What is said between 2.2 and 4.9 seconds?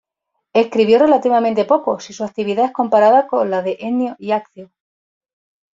actividad es comparada a la de Ennio y Accio.